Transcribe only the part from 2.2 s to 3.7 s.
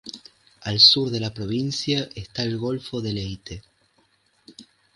el golfo de Leyte.